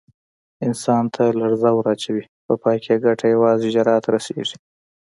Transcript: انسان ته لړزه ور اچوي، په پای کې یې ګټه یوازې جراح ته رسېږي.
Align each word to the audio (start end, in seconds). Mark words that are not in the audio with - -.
انسان 0.67 1.03
ته 1.15 1.23
لړزه 1.39 1.69
ور 1.75 1.85
اچوي، 1.93 2.23
په 2.45 2.53
پای 2.61 2.77
کې 2.83 2.91
یې 2.95 3.01
ګټه 3.05 3.25
یوازې 3.35 3.67
جراح 3.75 3.99
ته 4.03 4.09
رسېږي. 4.15 4.57